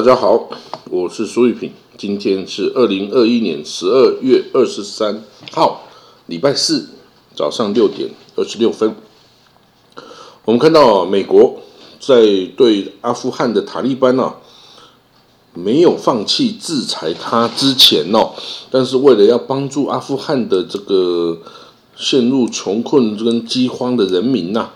[0.00, 0.48] 大家好，
[0.88, 5.22] 我是苏玉平，今天是二零二一年十二月二十三
[5.52, 5.82] 号，
[6.24, 6.88] 礼拜四
[7.36, 8.96] 早上六点二十六分。
[10.46, 11.60] 我们看到美国
[12.00, 12.22] 在
[12.56, 14.36] 对阿富汗的塔利班啊，
[15.52, 18.30] 没有放弃制裁他之前哦，
[18.70, 21.36] 但是为了要帮助阿富汗的这个
[21.94, 24.70] 陷入穷困跟饥荒的人民呐，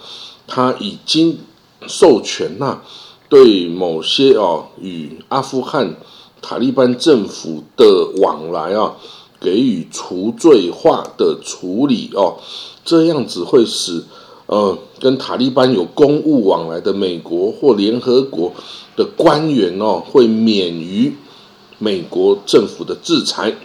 [0.47, 1.39] 他已经
[1.87, 2.83] 授权呐。
[3.35, 5.97] 对某些啊与阿富汗
[6.41, 8.95] 塔利班政府的往来啊，
[9.41, 12.37] 给予除罪化的处理哦，
[12.85, 14.05] 这样子会使
[14.47, 18.53] 呃跟塔利班有公务往来的美国或联合国
[18.95, 21.17] 的官员哦，会免于
[21.81, 23.57] 美国政府的制裁。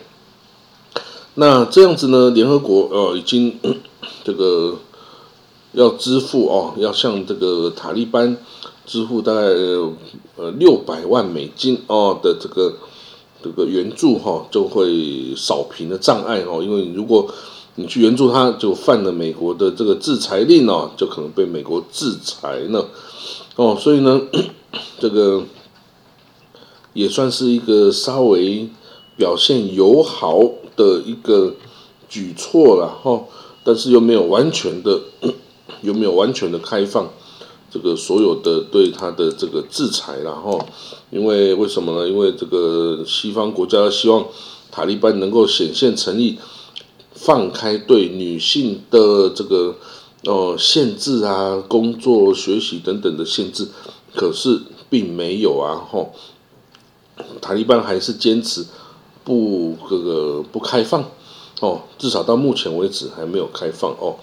[1.35, 3.59] 那这样子呢，联合国呃已经
[4.23, 4.79] 这个
[5.73, 8.35] 要支付哦，要向这个塔利班。
[8.89, 12.73] 支付大概呃六百万美金哦的这个
[13.43, 16.63] 这个援助哈，就会扫平的障碍哦。
[16.63, 17.31] 因为如果
[17.75, 22.83] 你去援助他，就犯了美国的这个制裁令哦，就可能被美国制裁呢
[23.57, 23.77] 哦。
[23.79, 24.21] 所以呢，
[24.97, 25.43] 这个
[26.93, 28.67] 也算是一个稍微
[29.15, 30.39] 表现友好
[30.75, 31.53] 的一个
[32.09, 33.23] 举措了哈，
[33.63, 34.99] 但是又没有完全的，
[35.83, 37.07] 又没有完全的开放。
[37.71, 40.59] 这个所有的对他的这个制裁，然后，
[41.11, 42.07] 因为为什么呢？
[42.07, 44.25] 因为这个西方国家希望
[44.71, 46.37] 塔利班能够显现诚意，
[47.13, 49.75] 放开对女性的这个
[50.25, 53.67] 哦限制啊，工作、学习等等的限制，
[54.15, 56.13] 可是并没有啊，吼，
[57.41, 58.65] 塔利班还是坚持
[59.23, 61.03] 不这个不开放
[61.59, 64.15] 哦，至少到目前为止还没有开放哦。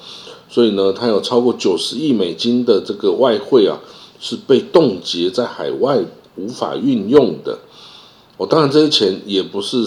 [0.49, 3.81] 所以呢，它有超过九十亿美金的这个外汇啊，
[4.21, 5.99] 是被冻结在海外
[6.37, 7.59] 无法运用的。
[8.37, 9.85] 哦，当然这些钱也不是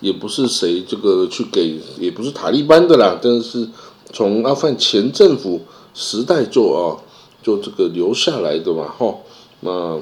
[0.00, 3.68] 也不是谁这个去给，也不是塔利班的啦，但是
[4.12, 5.60] 从阿富汗前政府
[5.94, 6.96] 时代就啊，
[7.42, 9.14] 就这个留下来的嘛，哈。
[9.60, 10.00] 那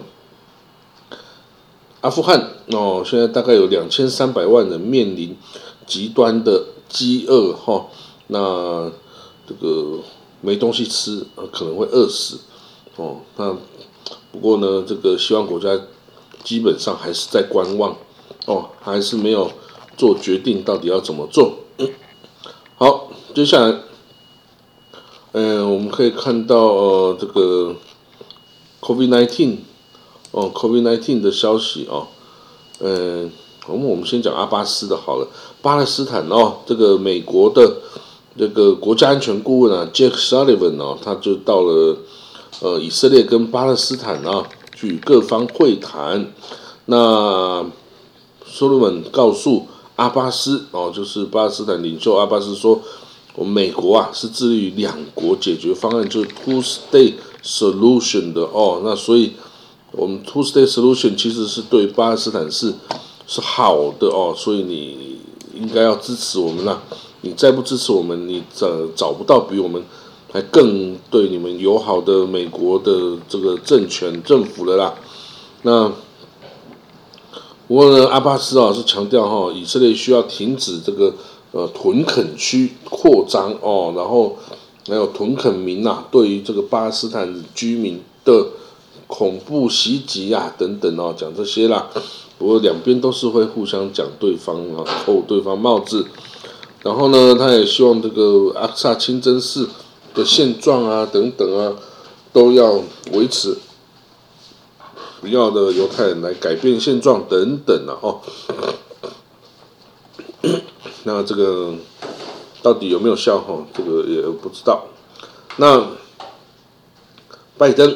[2.01, 5.37] 阿富汗哦，现在大概有两千三百万人面临
[5.87, 7.87] 极端的饥饿，哈。
[8.27, 8.93] 那
[9.49, 10.01] 这个
[10.43, 12.41] 没东西吃，可能会饿死
[12.97, 13.23] 哦。
[13.37, 13.57] 那
[14.31, 15.81] 不过呢，这个希望国家
[16.45, 17.97] 基本上还是在观望
[18.47, 19.51] 哦，还是没有
[19.97, 21.57] 做决定，到底要怎么做。
[22.79, 23.81] 好，接下来，
[25.33, 27.75] 嗯，我们可以看到呃，这个
[28.81, 29.57] COVID-19
[30.31, 32.07] 哦，COVID-19 的消息哦，
[32.79, 33.33] 嗯，
[33.67, 35.29] 我们我们先讲阿巴斯的好了，
[35.63, 37.77] 巴勒斯坦哦，这个美国的。
[38.39, 41.97] 这个国家安全顾问啊，Jack Sullivan 哦，他就到了
[42.61, 46.33] 呃以色列跟巴勒斯坦啊去各方会谈。
[46.87, 47.67] 那
[48.49, 49.67] Sullivan 告诉
[49.97, 52.81] 阿巴斯哦，就是巴勒斯坦领袖阿巴斯说，
[53.35, 58.81] 我们美国啊是致力于两国解决方案，就是 Two State Solution 的哦。
[58.85, 59.33] 那所以
[59.91, 62.73] 我们 Two State Solution 其实是对巴勒斯坦是
[63.31, 65.21] 是好的哦，所以你
[65.55, 66.83] 应该要支持我们啦。
[67.21, 69.81] 你再不支持我们，你找找不到比我们
[70.33, 74.95] 还更对你们友好的美国的这个政权政府了啦。
[75.63, 75.93] 那
[77.69, 81.15] 不过呢，阿巴斯啊是强调哈，以色列需要停止这个
[81.53, 84.37] 呃屯垦区扩张哦，然后
[84.89, 88.45] 还有屯垦民呐对于这个巴勒斯坦居民的
[89.07, 91.89] 恐怖袭击啊等等哦，讲这些啦。
[92.41, 96.07] 不过两边都是会互相讲对方啊，扣对方帽子。
[96.83, 99.69] 然后呢，他也希望这个阿克萨清真寺
[100.15, 101.77] 的现状啊，等等啊，
[102.33, 102.81] 都要
[103.13, 103.59] 维持，
[105.21, 108.21] 不要的犹太人来改变现状等等啊，哦。
[111.05, 111.75] 那这个
[112.63, 113.39] 到底有没有效？
[113.39, 114.87] 哈，这个也不知道。
[115.57, 115.87] 那
[117.59, 117.95] 拜登，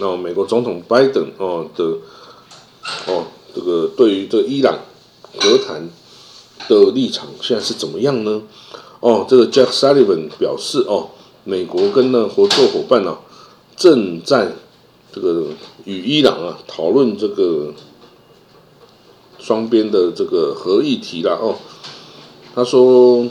[0.00, 1.84] 哦，美国总统拜登哦的，
[3.06, 3.24] 哦，
[3.56, 4.78] 这个对于这伊朗
[5.40, 5.90] 和谈。
[6.68, 8.42] 的立场现在是怎么样呢？
[9.00, 11.10] 哦，这个 Jack Sullivan 表示，哦，
[11.44, 13.18] 美国跟呢合作伙伴呢
[13.76, 14.52] 正在
[15.12, 15.48] 这个
[15.84, 17.72] 与伊朗啊讨论这个
[19.38, 21.38] 双边的这个核议题啦。
[21.40, 21.56] 哦，
[22.54, 23.28] 他说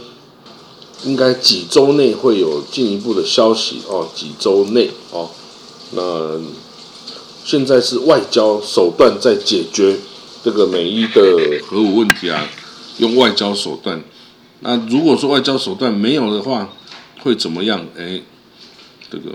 [1.03, 5.29] 应该几周内会有进一步的消息哦，几周内哦，
[5.91, 6.39] 那
[7.43, 9.97] 现在是外交手段在解决
[10.45, 11.21] 这个美伊的
[11.65, 12.47] 核武问题啊。
[12.99, 14.01] 用外交手段，
[14.61, 16.69] 那如果说外交手段没有的话，
[17.19, 17.85] 会怎么样？
[17.97, 18.21] 哎，
[19.09, 19.31] 这个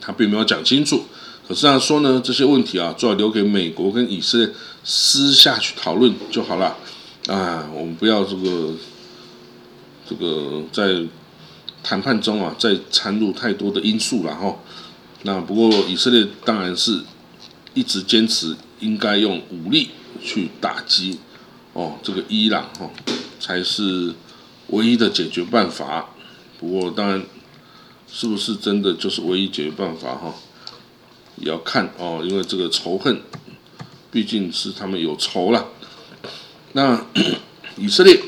[0.00, 1.04] 他并没有讲清楚。
[1.46, 4.48] 可可是他说呢，这些问题啊，最好留给美国跟以色列
[4.82, 6.78] 私下去讨论就好了。
[7.26, 8.72] 啊，我们不要这个
[10.08, 11.02] 这个在
[11.82, 14.56] 谈判中啊，再掺入太多的因素了哈。
[15.24, 17.00] 那不过以色列当然是
[17.74, 19.90] 一直坚持应该用武力
[20.20, 21.18] 去打击
[21.72, 22.90] 哦，这个伊朗哈
[23.40, 24.14] 才是
[24.68, 26.10] 唯一的解决办法。
[26.60, 27.24] 不过当然，
[28.06, 30.34] 是不是真的就是唯一解决办法哈？
[31.36, 33.20] 也要看哦，因为这个仇恨
[34.10, 35.68] 毕竟是他们有仇了。
[36.74, 37.06] 那
[37.76, 38.20] 以色列，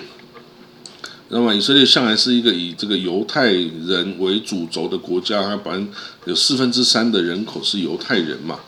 [1.29, 5.89] 那么以色列向来是一个以这个犹太人为主轴的国家，它本
[6.25, 8.59] 有四分之三的人口是犹太人嘛。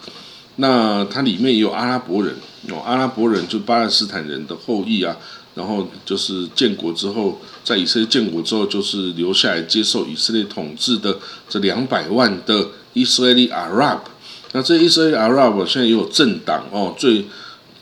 [0.56, 2.34] 那它里面也有阿拉伯人
[2.68, 5.16] 哦，阿拉伯人就巴勒斯坦人的后裔啊。
[5.54, 11.18] 然后就是建国之后，在以色列建国之后，就是留下来接受以色列统治的
[11.48, 14.10] 这两百万的以色列阿拉伯。
[14.52, 17.24] 那这以色列阿拉伯现在也有政党哦，最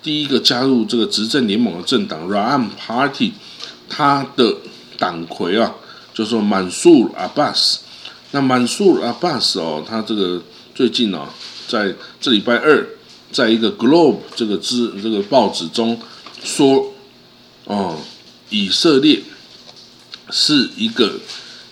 [0.05, 3.33] 第一个加入这个执政联盟的政党 Ram Party，
[3.89, 4.55] 他的
[4.97, 5.75] 党魁啊，
[6.15, 7.81] 就说满苏阿巴斯。
[8.31, 10.41] 那满苏阿巴斯哦，他这个
[10.77, 11.29] 最近啊，
[11.75, 12.87] 在这礼拜二，
[13.33, 16.01] 在一个 Globe 这个资这个报纸中
[16.45, 16.93] 说，
[17.65, 17.99] 哦，
[18.51, 19.23] 以色列
[20.31, 21.19] 是一个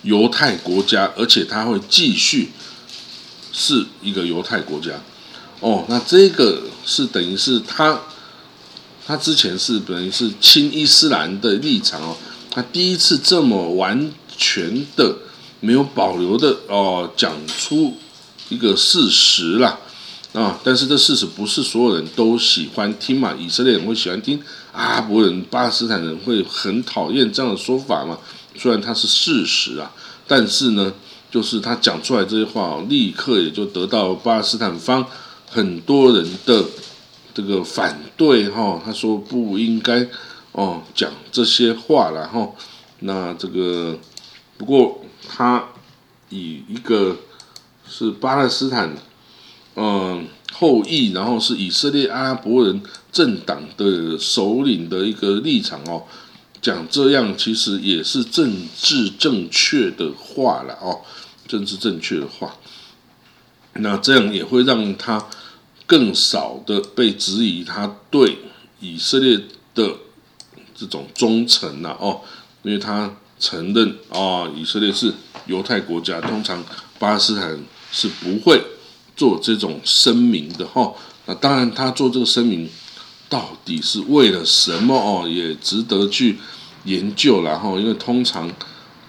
[0.02, 2.50] 犹太国家，而且他会继续。
[3.54, 4.93] 是一个犹太国家，
[5.60, 8.00] 哦，那这个是等于是他，
[9.05, 12.16] 他之前是等于是亲伊斯兰的立场哦，
[12.50, 15.14] 他第一次这么完全的
[15.60, 17.94] 没有保留的哦讲出
[18.48, 19.78] 一个事实啦，
[20.32, 24.40] 啊，但是这事实不是所有人都喜欢听嘛，以色列人会喜欢听，
[24.73, 28.19] 阿拉伯人、巴勒斯坦人会很讨厌这样的说法嘛，
[28.56, 29.93] 虽然它是事实啊，
[30.26, 30.93] 但是呢。
[31.32, 35.02] 就是他讲出来这些话，立刻也就得到巴勒斯坦方
[35.49, 36.62] 很多人的
[37.32, 38.79] 这个反对哈。
[38.84, 40.06] 他说不应该
[40.52, 42.55] 哦讲这些话然后。
[42.99, 43.99] 那这个
[44.58, 45.64] 不过他
[46.29, 47.17] 以一个
[47.88, 48.94] 是巴勒斯坦
[49.76, 56.04] 嗯后裔，然后是以色列阿拉伯人政党的首领的一个立场哦，
[56.60, 61.00] 讲这样其实也是政治正确的话了哦。
[61.48, 62.56] 政治正确的话，
[63.74, 65.26] 那这样也会让他
[65.86, 68.38] 更少的被质疑他对
[68.80, 69.38] 以色列
[69.74, 69.96] 的
[70.74, 72.20] 这种忠诚呐哦，
[72.62, 75.12] 因为他承认啊，以色列是
[75.46, 76.64] 犹太国家，通常
[76.98, 78.62] 巴勒斯坦是不会
[79.16, 80.92] 做这种声明的哈。
[81.26, 82.68] 那当然，他做这个声明
[83.28, 86.38] 到底是为了什么哦，也值得去
[86.84, 88.50] 研究然后，因为通常。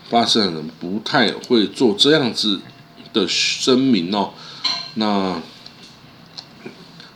[0.09, 2.59] 巴勒斯坦人不太会做这样子
[3.13, 4.31] 的声明哦，
[4.95, 5.41] 那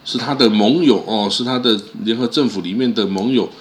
[0.03, 3.51] 是他的盟友哦，是他的联合政府里面的盟友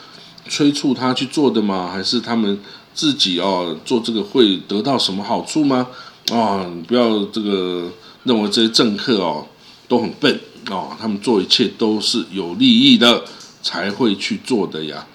[0.49, 1.90] 催促他去做的吗？
[1.92, 2.59] 还是他们
[2.95, 5.88] 自己哦做这个会得到什么好处吗？
[6.30, 7.90] 啊，你不要这个
[8.26, 9.47] 认为这些政客哦
[9.88, 10.38] 都很笨
[10.71, 13.25] 哦，他们做一切都是有利益的
[13.62, 15.06] 才会去做的呀。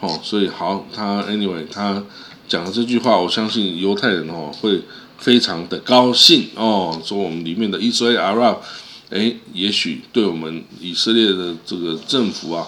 [0.00, 2.02] 哦，所以好，他 anyway 他。
[2.48, 4.80] 讲了这句话，我相信犹太人哦会
[5.18, 8.62] 非常的高兴哦，说我们里面的以色列阿拉伯，
[9.10, 12.66] 哎，也许对我们以色列的这个政府啊，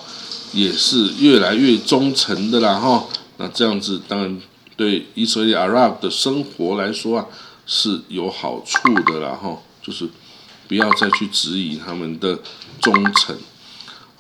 [0.52, 3.06] 也是越来越忠诚的啦哈。
[3.38, 4.38] 那这样子当然
[4.76, 7.25] 对以色列阿拉伯的生活来说啊
[7.64, 10.08] 是有好处的啦哈，就是
[10.68, 12.38] 不要再去质疑他们的
[12.80, 13.37] 忠诚。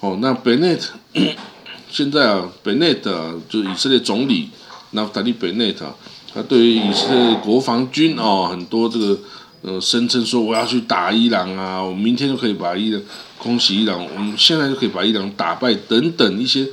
[0.00, 0.82] 哦，那 Bennett
[1.90, 3.02] 现在啊，Bennett
[3.48, 4.50] 就是以色列总理。
[4.92, 5.86] 那塔利贝内特，
[6.34, 9.16] 他对于以色列国防军哦，很多这个
[9.62, 13.00] 呃声称说我要去打伊朗啊，我明天就可以把伊朗
[13.38, 16.66] 空袭伊朗，我们现在就可以把伊朗打败等等一些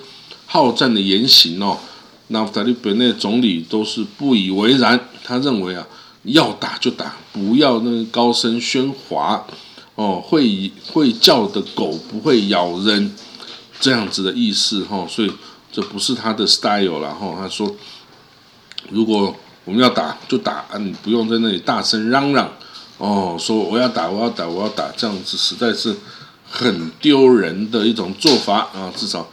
[0.48, 1.78] 好战的言行哦。
[2.30, 5.86] 那塔利贝内总理都是不以为然，他认为啊，
[6.32, 9.46] 要打就打，不要那个高声喧哗
[9.96, 13.16] 哦，会会叫的狗不会咬人
[13.80, 15.32] 这样子的意思哈，所以
[15.72, 17.76] 这不是他的 style 了哈，他说。
[18.90, 22.50] 如果我们要打就打啊，你不用在那里大声嚷嚷
[23.00, 25.94] 哦，说我要打我要打我要打，这样子实在是
[26.50, 28.90] 很丢人的一种做法啊。
[28.96, 29.28] 至少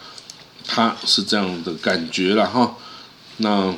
[0.66, 2.74] 他是这样的感觉了哈。
[3.36, 3.72] 那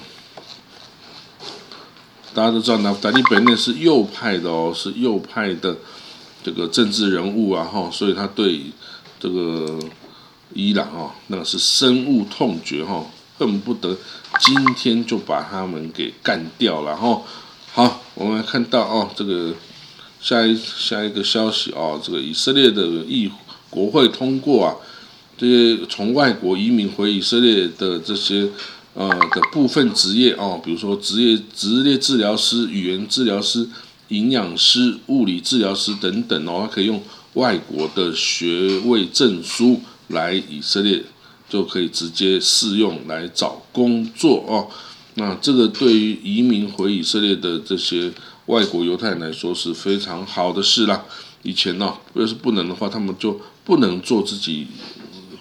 [2.36, 5.74] 大家都知道，那达利本内是右派的哦，是右派的
[6.44, 8.60] 这个政治人物啊哈，所以他对
[9.18, 9.78] 这个
[10.52, 13.06] 伊朗哦，那是深恶痛绝哈。
[13.38, 13.96] 恨不得
[14.40, 17.22] 今天就把他们给干掉了哈。
[17.72, 19.54] 好，我们来看到哦，这个
[20.20, 23.30] 下一下一个消息哦，这个以色列的议
[23.70, 24.76] 国会通过啊，
[25.38, 28.46] 这些从外国移民回以色列的这些
[28.96, 33.68] 呃的部分职业哦，比如说职业职业治疗师、语言治疗师、
[34.08, 37.02] 营养师、物理治疗师等等哦，他可以用
[37.34, 41.04] 外国的学位证书来以色列
[41.46, 44.66] 就可以直接试用来找工作哦。
[45.18, 48.10] 那这个对于移民回以色列的这些
[48.46, 51.04] 外国犹太人来说是非常好的事啦。
[51.42, 54.66] 以前呢，要是不能的话，他们就不能做自己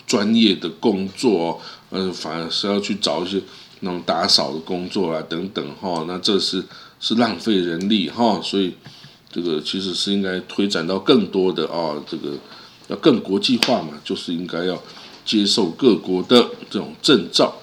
[0.05, 1.59] 专业的工作，
[1.95, 3.41] 嗯，反而是要去找一些
[3.79, 6.05] 那种打扫的工作啊，等等哈。
[6.07, 6.63] 那这是
[6.99, 8.75] 是浪费人力哈，所以
[9.31, 12.33] 这个其实是应该推展到更多的啊，这个
[12.87, 14.81] 要更国际化嘛，就是应该要
[15.23, 17.61] 接受各国的这种证照。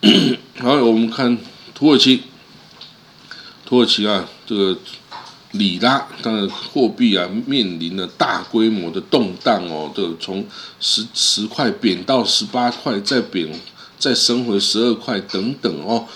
[0.58, 1.38] 好，我们看
[1.74, 2.22] 土耳其，
[3.64, 4.76] 土耳其啊，这个
[5.52, 10.44] 里拉当然货币啊面临了大规模的动荡哦，这从
[10.80, 13.48] 十十块贬到十八块，再贬
[13.98, 16.06] 再升回十二块等等哦，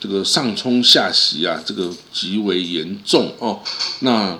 [0.00, 3.60] 这个上冲下洗啊，这个极为严重哦。
[4.00, 4.38] 那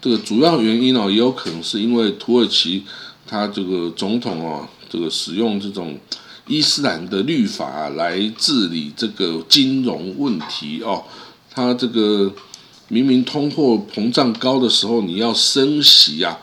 [0.00, 2.84] 这个主要原因哦，也有可能是因为土耳其
[3.26, 5.98] 他这个总统哦，这个使用这种。
[6.46, 11.02] 伊斯兰的律法来治理这个金融问题哦，
[11.50, 12.30] 它这个
[12.94, 16.38] 明明通货膨胀高的时候，你要升息啊，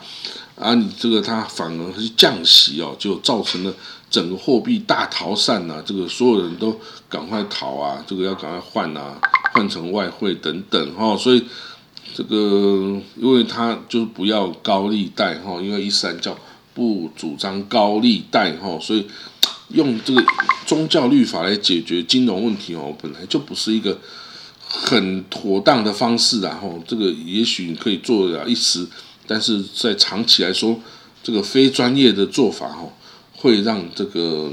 [0.56, 3.74] 啊，你这个它反而是降息哦，就造成了
[4.10, 6.78] 整个货币大逃散呐，这个所有人都
[7.08, 9.18] 赶快逃啊，这个要赶快换啊，
[9.54, 11.42] 换成外汇等等哈，所以
[12.14, 12.36] 这个
[13.16, 16.36] 因为它就是不要高利贷哈，因为伊斯兰教
[16.74, 19.06] 不主张高利贷哈，所以。
[19.68, 20.22] 用这个
[20.66, 23.98] 宗教律法来解决金融问题哦，本来就不是一个
[24.74, 26.58] 很妥当的方式啊！
[26.62, 28.86] 吼，这个也许你可以做了一时，
[29.26, 30.80] 但是在长期来说，
[31.22, 32.90] 这个非专业的做法哦，
[33.36, 34.50] 会让这个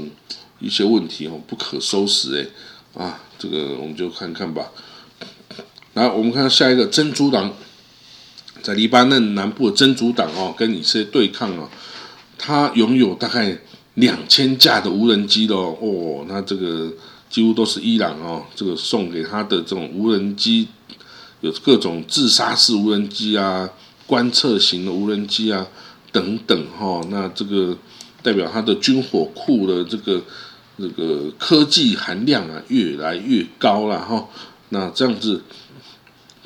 [0.58, 2.50] 一些问题哦不可收拾
[2.94, 3.20] 哎啊！
[3.38, 4.70] 这个我们就看看吧。
[5.94, 7.54] 来，我们看下一个真主党，
[8.62, 11.70] 在黎巴嫩南部的真主党哦，跟以色列对抗啊，
[12.36, 13.58] 它拥有大概。
[13.94, 16.90] 两千架的无人机的哦，那这个
[17.30, 20.68] 几乎都是伊朗哦，这个送给他的这种无人机，
[21.40, 23.70] 有各种自杀式无人机啊、
[24.06, 25.66] 观测型的无人机啊
[26.12, 27.00] 等等哈。
[27.08, 27.78] 那这个
[28.22, 30.20] 代表他的军火库的这个
[30.76, 34.28] 这个科技含量啊越来越高了哈。
[34.70, 35.42] 那这样子，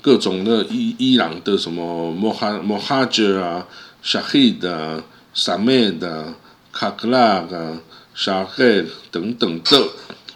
[0.00, 3.66] 各种的伊伊朗的什么莫哈莫哈杰啊、
[4.02, 6.34] 沙黑的、萨麦的。
[6.76, 7.80] 卡克拉啊、
[8.16, 9.88] 沙赫等等的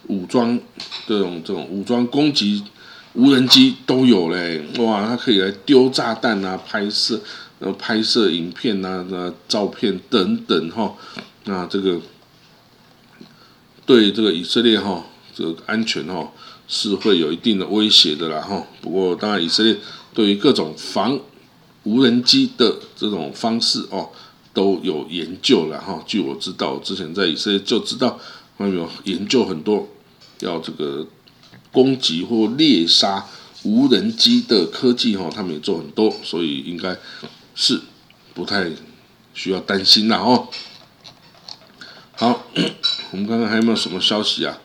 [0.09, 0.59] 武装
[1.07, 2.63] 这种这种武装攻击
[3.15, 7.21] 无人机都有嘞，哇，它可以来丢炸弹啊、拍摄、
[7.59, 10.95] 然后拍摄影片啊、那照片等等哈，
[11.45, 12.01] 那这个
[13.87, 16.31] 对这个以色列哈这个安全哈
[16.67, 18.67] 是会有一定的威胁的啦哈。
[18.81, 19.77] 不过当然以色列
[20.13, 21.19] 对于各种防
[21.85, 24.11] 无人机的这种方式哦。
[24.55, 28.19] 都有研究了哈，据我知道，之前在以色列就知道，
[28.57, 29.87] 他们有研究很多
[30.41, 31.07] 要这个
[31.73, 33.27] 攻击或猎杀
[33.63, 36.97] 无人机的科技哈，他们也做很多，所以应该
[37.55, 37.81] 是
[38.35, 38.71] 不太
[39.35, 40.49] 需要担心了哦。
[42.17, 42.47] 好，
[43.11, 44.59] 我们看看还有没有什么消息啊？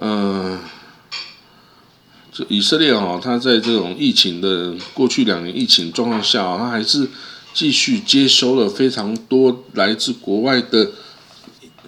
[0.00, 0.60] 嗯，
[2.32, 7.08] 这以色列哦，它在这种疫情的过去两年疫情状况下啊，它还是。
[7.56, 10.90] 继续接收了非常多来自国外的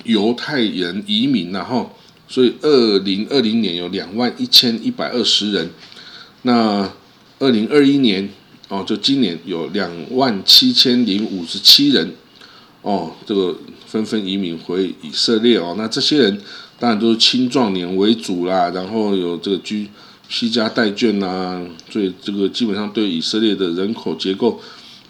[0.05, 1.93] 犹太人移民，然后，
[2.29, 5.71] 所以二零二零年有两万一千一百二十人，
[6.43, 6.91] 那
[7.39, 8.29] 二零二一年
[8.69, 12.15] 哦，就今年有两万七千零五十七人，
[12.83, 13.57] 哦，这个
[13.87, 16.41] 纷纷移民回以色列哦，那这些人
[16.79, 19.89] 当然都是青壮年为主啦，然后有这个居
[20.29, 24.61] 西家带眷呐，所以这个基本上对以色列的人口结构。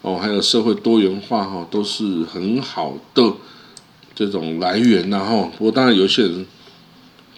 [0.03, 3.33] 哦，还有社会多元化哈，都是很好的
[4.13, 6.45] 这种来源然后，不过当然有些人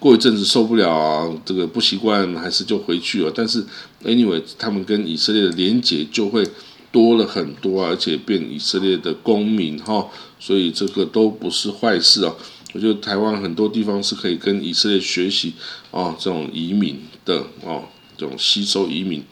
[0.00, 3.32] 过一阵子受不了啊，这个不习惯，还是就回去了。
[3.32, 3.64] 但是
[4.02, 6.44] anyway，他们跟以色列的连结就会
[6.90, 10.08] 多了很多，而且变以色列的公民哈，
[10.40, 12.34] 所以这个都不是坏事哦。
[12.72, 15.52] 我觉得台湾很多地方是可以跟以色列学习
[15.92, 17.84] 哦，这种移民的哦，
[18.16, 19.22] 这种吸收移民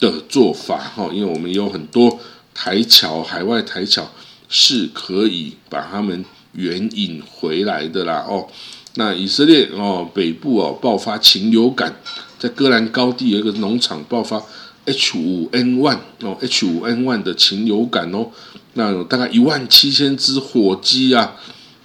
[0.00, 2.18] 的做法哈，因为我们有很多。
[2.58, 4.10] 台侨海外台侨
[4.48, 8.48] 是可以把他们援引回来的啦哦。
[8.98, 11.94] 那以色列哦北部哦爆发禽流感，
[12.38, 14.42] 在戈兰高地有一个农场爆发
[14.86, 18.30] H 五 N one 哦，H 五 N one 的禽流感哦，
[18.72, 21.36] 那有大概一万七千只火鸡啊，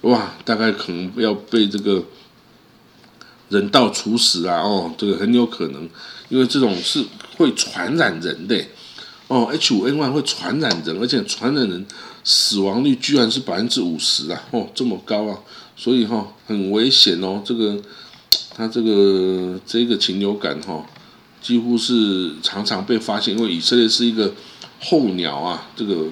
[0.02, 2.02] 哇，大概可能要被这个
[3.50, 5.86] 人道处死啊，哦，这个很有可能，
[6.30, 7.04] 因为这种是
[7.36, 8.64] 会传染人的，
[9.28, 11.86] 哦，H 五 N one 会传染人，而且传染人
[12.24, 15.38] 死亡率居然是百分之五十啊，哦，这么高啊，
[15.82, 17.76] 所以哈很危险哦，这个。
[18.54, 20.84] 它这个这个禽流感哈，
[21.40, 24.30] 几乎是常常被发现，因为以色列是一个
[24.78, 26.04] 候鸟啊，这个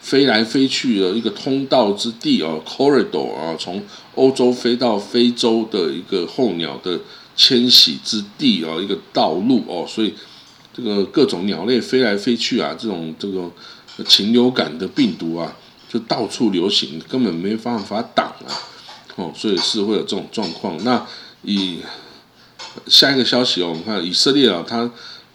[0.00, 3.82] 飞来飞去的一个通道之地哦，corridor 啊，从
[4.14, 7.00] 欧洲飞到非洲的一个候鸟的
[7.34, 10.14] 迁徙之地哦，一个道路哦，所以
[10.72, 13.50] 这个各种鸟类飞来飞去啊，这种这个
[14.06, 15.56] 禽流感的病毒啊，
[15.92, 18.54] 就到处流行，根本没办法挡啊，
[19.18, 20.76] 哦，所以是会有这种状况。
[20.84, 21.04] 那
[21.42, 21.80] 以
[22.86, 24.88] 下一个消息哦，我们看以色列啊，他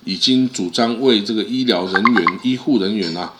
[0.06, 3.34] 已经主张为这个医疗人员、医护人员啊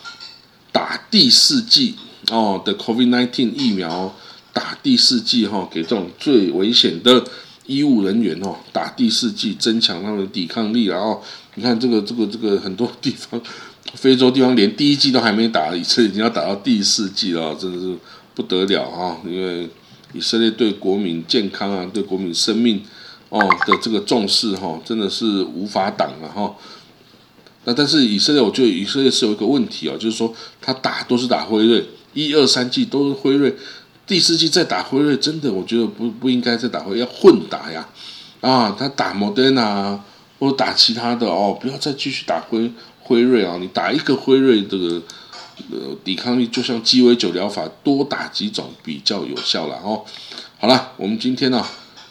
[0.70, 1.94] 打第四剂
[2.30, 4.14] 哦的 COVID-19 疫苗，
[4.52, 7.24] 打第四剂哈，给这种最危险的
[7.64, 10.84] 医务人员哦打第四剂，增强他们的抵抗力。
[10.84, 11.22] 然后
[11.54, 13.40] 你看这个、这个、这个很多地方，
[13.94, 17.96] 非洲地方连第一剂都还没打，以色列已经要打到第四剂了，真的是
[18.34, 19.16] 不得了啊！
[19.24, 19.68] 因为
[20.14, 22.80] 以色列对国民健康啊，对国民生命
[23.28, 26.54] 哦的这个重视哈，真的是无法挡了哈。
[27.64, 33.54] 那但是以色列，我觉得以色列是有一个问题啊，就是说他打都是打辉瑞，一二三季都是辉瑞，
[34.06, 37.88] 第四季再打辉瑞，真的我觉得不不应该再打辉，要混打呀
[38.40, 39.98] 啊，他打莫德纳
[40.38, 45.02] 或者打其他的哦，不要再继续打辉辉瑞啊，你打一个辉瑞这个。
[45.70, 50.04] 呃，抵抗力就像鸡尾酒疗法，多打几种比较有效了哦。
[50.58, 51.64] 好了，我们今天呢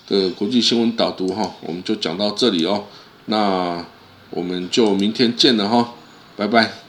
[0.08, 2.86] 的国际新闻导读哈，我们就讲到这里哦。
[3.26, 3.86] 那
[4.30, 5.94] 我们就明天见了哈，
[6.36, 6.83] 拜拜。